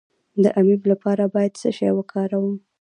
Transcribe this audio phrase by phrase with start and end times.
[0.43, 2.55] د امیب لپاره باید څه شی وکاروم؟